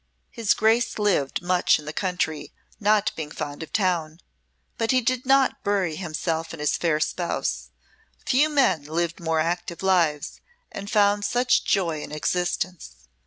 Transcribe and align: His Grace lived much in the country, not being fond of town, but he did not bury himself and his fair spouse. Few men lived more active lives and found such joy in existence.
His 0.31 0.55
Grace 0.55 0.97
lived 0.97 1.43
much 1.43 1.77
in 1.77 1.85
the 1.85 1.93
country, 1.93 2.51
not 2.79 3.11
being 3.15 3.29
fond 3.29 3.61
of 3.61 3.71
town, 3.71 4.19
but 4.79 4.89
he 4.89 4.99
did 4.99 5.27
not 5.27 5.61
bury 5.63 5.95
himself 5.95 6.53
and 6.53 6.59
his 6.59 6.75
fair 6.75 6.99
spouse. 6.99 7.69
Few 8.25 8.49
men 8.49 8.85
lived 8.85 9.19
more 9.19 9.39
active 9.39 9.83
lives 9.83 10.41
and 10.71 10.89
found 10.89 11.23
such 11.23 11.63
joy 11.65 12.01
in 12.01 12.11
existence. 12.11 13.05